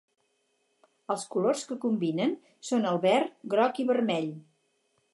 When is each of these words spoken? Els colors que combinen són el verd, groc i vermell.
Els 1.15 1.25
colors 1.35 1.61
que 1.71 1.77
combinen 1.85 2.35
són 2.73 2.91
el 2.95 3.01
verd, 3.07 3.39
groc 3.55 3.83
i 3.85 3.87
vermell. 3.95 4.31